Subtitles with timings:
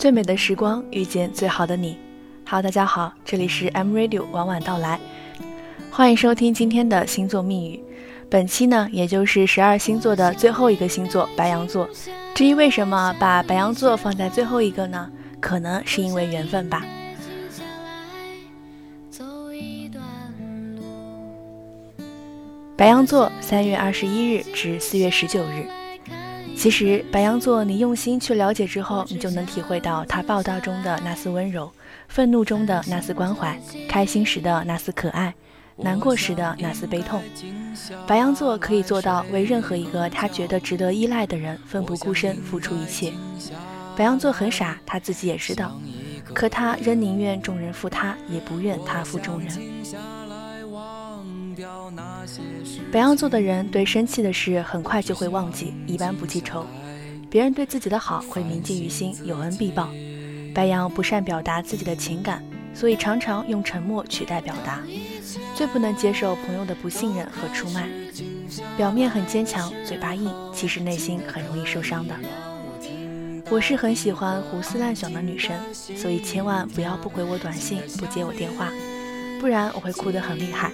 [0.00, 1.94] 最美的时光遇见最好的你。
[2.42, 4.98] 好大家好，这里是 M Radio，晚晚到来，
[5.90, 7.84] 欢迎收听今天的星座密语。
[8.30, 11.86] 本期呢，也就是十二星座的最后一个星座——白羊座。
[12.34, 15.10] 至于为什么把白羊座放在最后一个呢？
[15.38, 16.82] 可能是因为缘分吧。
[22.74, 25.66] 白羊座，三月二十一日至四月十九日。
[26.60, 31.72] 其实，白羊座，你用心去了解之后，你就能体会到他报道中的那丝温柔，
[32.06, 33.58] 愤怒中的那丝关怀，
[33.88, 35.34] 开心时的那丝可爱，
[35.78, 37.22] 难过时的那丝悲痛。
[38.06, 43.10] 白羊座可以做到为任何一个他觉得值得依赖的人奋不顾身，付出一切。
[43.96, 45.80] 白羊座很傻，他自己也知道，
[46.34, 49.48] 可他仍宁愿众人负他，也不愿他负众人。
[52.92, 56.66] 白羊座的人对生气的事很快就会忘记，一般不记仇。
[57.28, 59.88] 别人对自己的好会铭记于心，有恩必报。
[60.54, 62.44] 白羊不善表达自己的情感，
[62.74, 64.80] 所以常常用沉默取代表达。
[65.54, 67.88] 最不能接受朋友的不信任和出卖。
[68.76, 72.14] 表面很坚强，嘴巴硬，其实内心很容易受伤的。
[73.48, 78.70] 我是很喜欢胡思乱想的女生，所以千万不要不回我短信，不接我电话，
[79.40, 80.72] 不然我会哭得很厉害。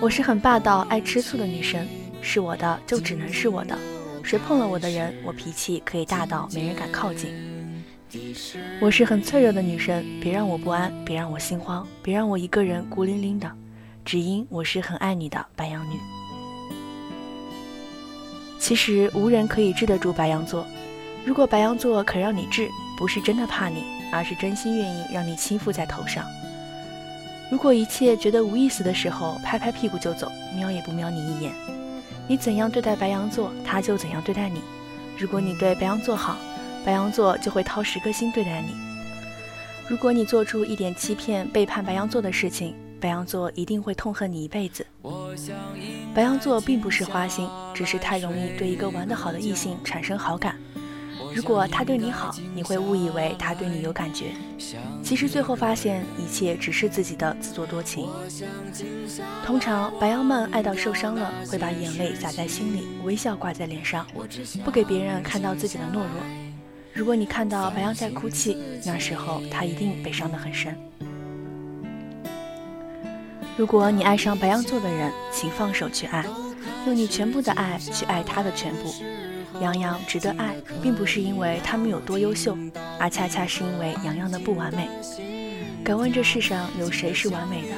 [0.00, 1.86] 我是很霸道、爱吃醋的女生，
[2.20, 3.76] 是我的就只能是我的，
[4.22, 7.32] 谁碰了我的人，我脾气可以大到没人敢靠近。
[8.80, 13.50] 我是很脆弱的女生，别让我不安，别让我心慌，别让我一个人孤零零的，
[14.04, 15.98] 只因我是很爱你的白羊女。
[18.58, 20.66] 其实无人可以治得住白羊座，
[21.24, 26.24] 如果白羊座肯让你治，不是真的怕你，而是真心愿意让你倾覆在头上。
[27.50, 31.52] 如果一切觉得无意思的时候，拍拍屁股就走，瞄也不瞄你一眼。
[32.26, 34.60] 你怎样对待白羊座，他就怎样对待你。
[35.16, 36.36] 如果你对白羊座好，
[36.84, 38.74] 白羊座就会掏十颗心对待你。
[39.88, 44.86] 如果你做出一点欺骗、背叛白羊座的事情，白羊座一定会痛恨你一辈子。
[46.14, 50.54] 白羊座并不是花心，只是太容易对一个玩得好的异性产生好感。
[51.34, 54.32] 如果他对你好，你会误以为他对你有感觉，
[55.02, 58.08] 其实最后发现一切只是自己的自作多情。
[59.44, 64.06] 通常白羊们爱到受伤了，会把眼泪洒在心里，微笑挂在脸上，
[64.64, 66.08] 不给别人看到自己的懦弱。
[66.92, 70.76] 如果你看到白羊在哭泣，那时候他一定被伤得很深。
[73.56, 76.24] 如果你爱上白羊座的人，请放手去爱，
[76.86, 78.92] 用你全部的爱去爱他的全部。
[79.60, 82.56] 洋洋值得爱，并不是因为他们有多优秀，
[82.98, 84.88] 而恰恰是因为洋洋的不完美。
[85.84, 87.74] 敢问这世上有谁是完美的？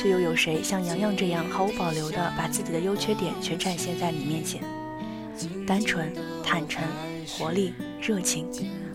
[0.00, 4.62] 却又有谁像洋洋这样毫无保留地把自己的优缺点全展现在你面前？
[5.66, 6.12] 单纯、
[6.42, 6.82] 坦诚、
[7.28, 8.48] 活力、热情、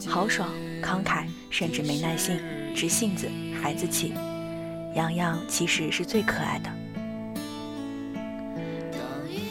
[0.07, 0.49] 豪爽、
[0.81, 2.39] 慷慨，甚至没耐性、
[2.75, 3.29] 直性子、
[3.61, 4.13] 孩子气，
[4.95, 6.69] 洋洋其实是最可爱的。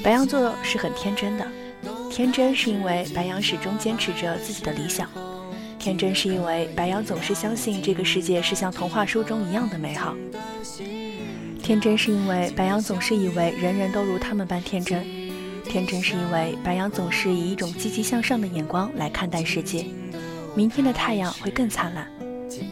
[0.02, 1.46] 白羊座是很天真的。
[2.10, 5.08] 天真是因为白羊始终坚持着自己的理想，
[5.78, 10.16] 天真是因为白羊总是相信这个世界是像童话书中一样的美好，
[11.62, 15.04] 天真是因为白羊总是以为人人都如他们般天真，
[15.64, 19.84] 天真是因为白羊总是以一种积极向上的眼光来看待世界，
[20.54, 22.06] 明天的太阳会更灿烂。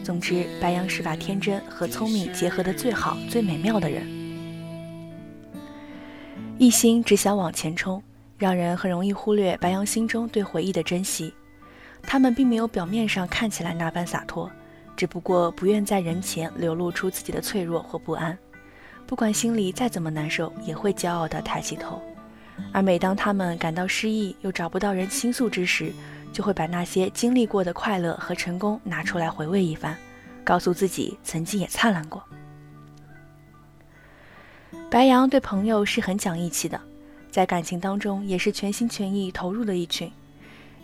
[0.03, 4.07] 总之，白羊是把天真和聪明结合的最好、最美妙的人，
[6.57, 8.01] 一心只想往前冲。
[8.37, 11.33] 让人很容易忽略白羊心中对回忆的珍惜，
[12.03, 14.51] 他们并没有表面上看起来那般洒脱，
[14.95, 18.37] 只不过不愿在人前流露出自己的脆弱或不安。
[19.07, 22.01] 不管心里再怎么难受，也会骄傲地抬起头。
[22.71, 25.93] 而每当他们感到失意又找不到人倾诉之时，
[26.33, 29.95] 就会把那些经历过的快乐和成功拿出来回味一番，
[30.43, 32.23] 告诉自己曾经也灿烂过。
[34.89, 36.79] 白羊对朋友是很讲义气的。
[37.35, 40.09] 在感情当中，也是全心全意投入的一群，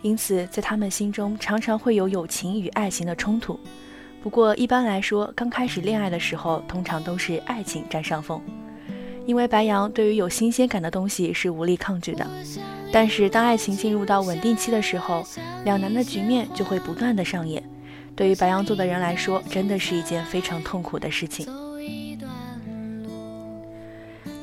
[0.02, 3.58] 因此在他们心中常常会有友情与爱情的冲突。
[4.22, 8.38] 不过一般来说，刚开始恋爱的时候，通常都是爱情占上风，
[9.24, 12.30] 因为白羊对于有新鲜感的东西是无力抗拒的。
[12.92, 15.26] 但是当爱情进入到稳定期的时候，
[15.64, 17.62] 两难的局面就会不断的上演。
[18.14, 21.46] 对于白羊座的人来说，真的是一件非常痛苦的事情。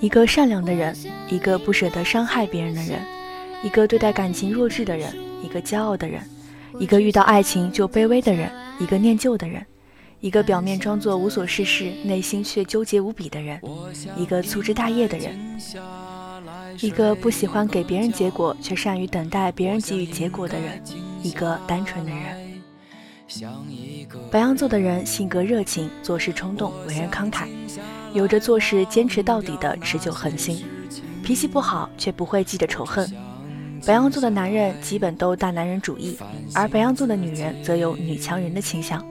[0.02, 0.96] 一个善良的人，
[1.30, 3.00] 一个不舍得伤害别人的人，
[3.64, 5.14] 一个对待感情弱智的人，
[5.44, 6.22] 一个骄傲的人，
[6.80, 8.50] 一个遇到爱情就卑微的人，
[8.80, 9.66] 一个念旧的人，
[10.22, 13.60] 一个表面装作无所事事，内心却纠结无比的人，
[14.16, 15.38] 一个粗枝大叶的人，
[16.80, 20.82] 一个不喜欢给别人结果却善于等待别人给予结果的人，
[21.22, 22.50] 一个单纯的人。
[24.32, 27.48] 白羊座的人性格热情，做事冲动，为人慷慨，
[28.14, 30.66] 有着做事坚持到底的持久恒心。
[31.24, 33.10] 脾气不好，却不会记着仇恨。
[33.86, 36.18] 白羊座的男人基本都大男人主义，
[36.54, 39.04] 而白羊座的女人则有女强人的倾向。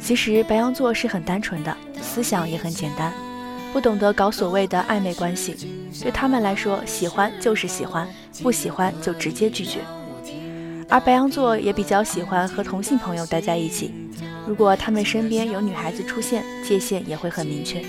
[0.00, 3.12] 其实白羊座是很单纯的，思想也很简单，
[3.72, 5.56] 不懂得搞所谓的暧昧关系。
[6.00, 8.08] 对他们来说，喜欢就是喜欢，
[8.42, 9.80] 不喜欢就直接拒绝。
[10.88, 13.92] 而白羊座也比较喜欢和同性朋友待在一起，
[14.48, 17.84] 如果他们身边有女孩子出现，界限也会很明确，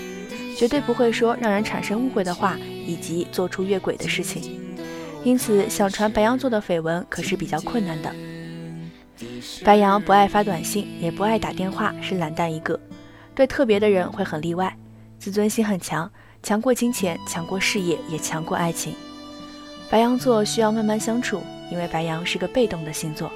[0.54, 4.60] 绝对不会说让人产生误会的话，以及做出越轨的事情。
[5.24, 8.14] 因此，想传白羊座的绯闻可是比较困难的。
[9.64, 12.78] 白羊不爱发短信，也不爱打电话，是懒蛋一个。
[13.34, 14.76] 对特别的人会很例外，
[15.18, 16.10] 自尊心很强，
[16.42, 18.94] 强过金钱，强过事业，也强过爱情。
[19.88, 21.40] 白羊座需要慢慢相处。
[21.72, 23.30] 因为白羊是个被动的星座，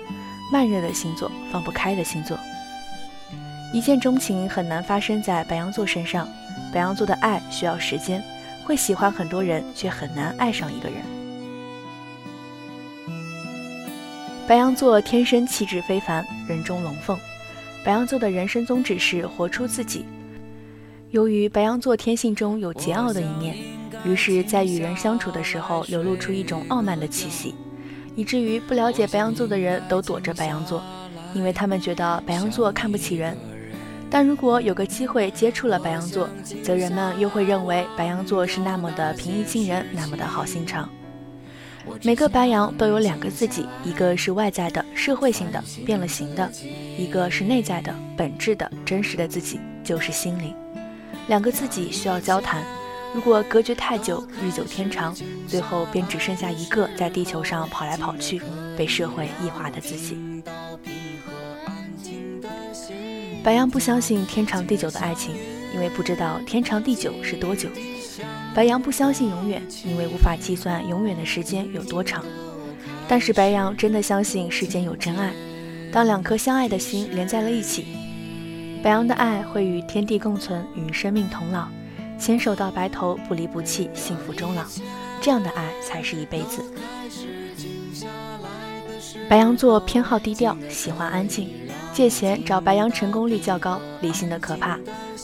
[0.52, 2.36] 慢热的星座，放不开的星座。
[3.74, 6.28] 一见钟情很难发生在白羊座身上，
[6.72, 8.22] 白羊座的爱需要时间，
[8.62, 10.98] 会喜欢很多人，却很难爱上一个人。
[14.46, 17.18] 白羊座天生气质非凡，人中龙凤。
[17.84, 20.06] 白羊座的人生宗旨是活出自己。
[21.10, 23.56] 由于白羊座天性中有桀骜的一面，
[24.04, 27.56] 于是，在与人相处的时候，流露出一种傲慢的气息。
[28.14, 30.80] 以至于不了解白羊座的人都躲着白羊座，
[31.34, 33.36] 因为他们觉得白羊座看不起人。
[34.10, 36.28] 但如果有个机会接触了白羊座，
[36.62, 40.88] 则人们又会认为白羊座是那么的平易近人，那么的好心肠。
[42.02, 46.48] 每个白羊都有两个自己，一个是外在的、社会性的、变了形的；
[46.96, 50.54] 一个是内在的、本质的、真实的自己，就是心灵。
[51.26, 52.62] 两个自己需要交谈。
[53.14, 55.14] 如果隔绝太久，日久天长，
[55.46, 58.40] 最后便只剩下一个在地球上跑来跑去、
[58.76, 60.33] 被社会异化的自己。
[63.44, 65.36] 白羊不相信天长地久的爱情，
[65.74, 67.68] 因为不知道天长地久是多久。
[68.54, 72.24] 白羊不相信永远，因为无法计算永远的时间有多长。
[73.06, 75.30] 但是白羊真的相信世间有真爱。
[75.92, 77.84] 当两颗相爱的心连在了一起，
[78.82, 81.68] 白羊的爱会与天地共存，与生命同老。
[82.18, 84.62] 牵手到白头，不离不弃，幸福终老，
[85.20, 86.64] 这样的爱才是一辈子。
[89.28, 91.50] 白羊座偏好低调，喜欢安静，
[91.94, 94.76] 借钱找白羊成功率较高，理性的可怕，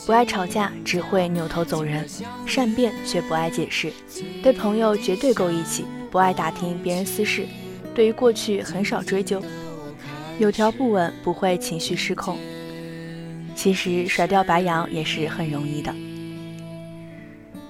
[0.06, 2.08] 不爱吵架，只会扭头走人，
[2.46, 3.92] 善变却不爱解释，
[4.40, 7.44] 对朋友绝对够义气，不爱打听别人私事，
[7.92, 9.42] 对于过去很少追究，
[10.38, 12.38] 有条不紊，不会情绪失控。
[13.56, 15.92] 其实甩掉白羊也是很容易的。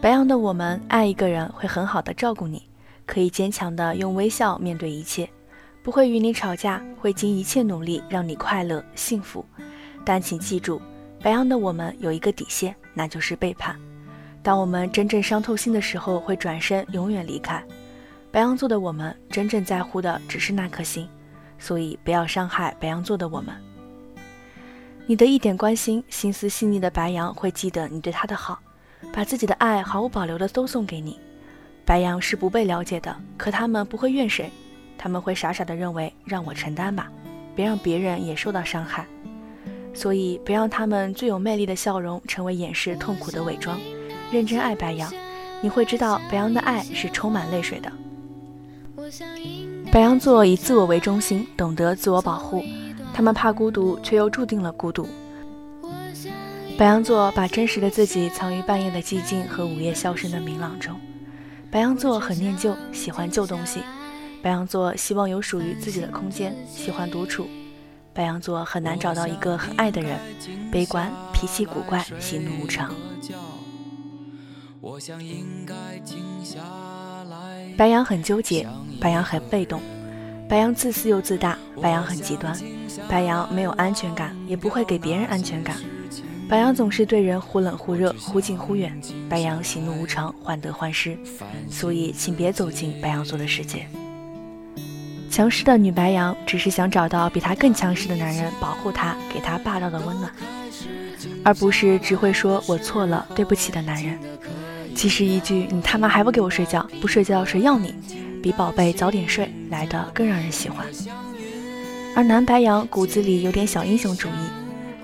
[0.03, 2.65] 白羊的我们爱一个人会很好的照顾你，
[3.07, 5.27] 可以坚强的用微笑面对一切，
[5.83, 9.45] 不会与你吵架，会尽一切努力让你快乐幸福。
[10.05, 10.81] 但请记住，
[11.23, 13.77] 白羊的我们有一个底线，那就是背叛。
[14.43, 17.63] 当我们真正伤透心的时候，会转身永远离开。
[18.31, 21.09] 白羊座的我们真正在乎的只是那颗心，
[21.59, 23.55] 所以不要伤害白羊座的我们。
[25.07, 28.61] 你的一点关心，心思细腻的白羊会记得你对他的好。
[29.13, 31.19] 把自己的爱毫无保留的都送给你，
[31.85, 34.51] 白羊是不被了解的，可他们不会怨谁，
[35.03, 37.11] 他们会傻傻的认为让我承担吧，
[37.57, 39.07] 别让别人也受到伤害，
[39.95, 43.81] 所以别让他们最有魅力的笑容成为掩饰痛苦的伪装，
[44.31, 45.11] 认真爱白羊，
[45.63, 47.91] 你会知道白羊的爱是充满泪水的。
[49.91, 52.63] 白羊座以自我为中心，懂得自我保护，
[53.15, 55.09] 他们怕孤独，却又注定了孤独。
[56.77, 60.95] 白羊座把真实的自己藏于半夜的寂静和午夜消声的明朗中。
[61.71, 63.81] 白羊座很念旧，喜欢旧东西。
[64.43, 67.47] 白羊座希望有属于自己的空间，喜欢独处。
[68.13, 70.19] 白羊座很难找到一个很爱的人，
[70.73, 72.95] 悲观，脾气古怪，喜怒无常。
[77.77, 78.67] 白羊很纠结，
[79.01, 79.81] 白羊很被动，
[80.49, 82.59] 白羊自私又自大，白羊很极端，
[83.09, 85.77] 白羊没有安全感，也不会给别人安全感。
[86.49, 89.01] 白羊总是对人忽冷忽热，忽近忽远。
[89.29, 91.17] 白羊喜怒无常，患得患失，
[91.71, 93.87] 所以请别走进白羊座的世界。
[95.31, 100.31] 强势的女白羊只是想找到比她更强势的男人，保护她，给她霸道的温暖，
[101.45, 104.19] 而不是只会说“我错了，对不起”的男人。
[104.95, 107.95] 其实一句“你他妈还不给我睡觉，不睡觉谁要你”，
[108.43, 110.85] 比“宝贝早点睡”来的更让人喜欢。
[112.17, 114.33] 而男白羊骨子里有点小英雄主义。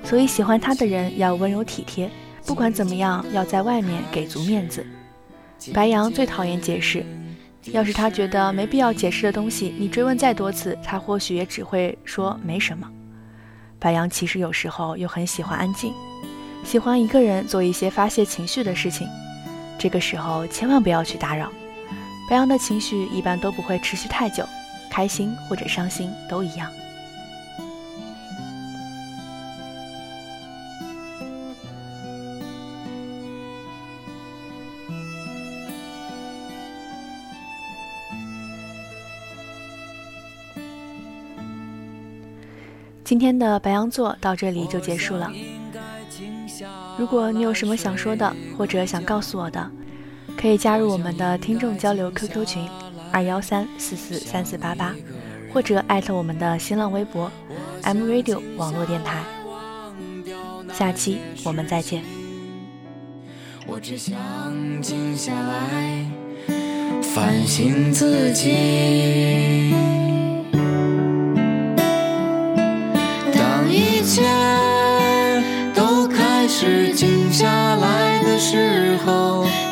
[0.02, 2.09] 所以喜欢他的人要温柔体贴，
[2.45, 4.87] 不管怎么样要在外面给足面子。
[5.75, 7.04] 白羊最讨厌解释，
[7.73, 12.88] 要是他觉得没必要解释的东西，你追问再多次，他或许也只会说没什么。
[13.78, 15.92] 白羊其实有时候又很喜欢安静，
[16.64, 19.06] 喜欢一个人做一些发泄情绪的事情。
[19.78, 21.52] 这个时候千万不要去打扰。
[22.30, 24.44] 白羊的情绪一般都不会持续太久，
[24.90, 26.70] 开心或者伤心都一样。
[43.07, 45.31] 今天的白羊座到这里就结束了。
[46.99, 49.71] 如果你有什么想说的，或者想告诉我的，
[50.37, 52.69] 可以加入我们的听众交流 QQ 群
[53.13, 54.93] 二幺三四四三四八八，
[55.53, 57.31] 或者艾特我们的新浪微博
[57.85, 59.23] M Radio 网络电台。
[60.75, 62.03] 下期我们再见。
[63.69, 64.17] 我只想
[64.83, 66.05] 静下来，
[67.03, 69.86] 反省自己。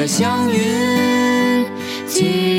[0.00, 1.66] 的祥云
[2.06, 2.49] 吉